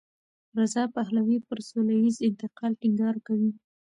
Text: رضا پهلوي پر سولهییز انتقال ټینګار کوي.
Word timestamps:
رضا 0.59 0.83
پهلوي 0.95 1.37
پر 1.47 1.57
سولهییز 1.69 2.15
انتقال 2.29 2.71
ټینګار 2.81 3.15
کوي. 3.27 3.51